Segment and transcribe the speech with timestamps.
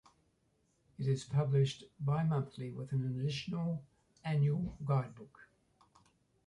[0.97, 3.83] It is published bimonthly with an additional
[4.25, 5.47] annual guidebook.